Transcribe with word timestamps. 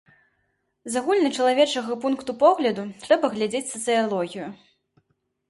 З 0.93 1.03
агульначалавечага 1.03 1.97
пункту 2.07 2.31
погляду, 2.45 2.87
трэба 3.05 3.31
глядзець 3.35 3.63
сацыялогію. 3.75 4.47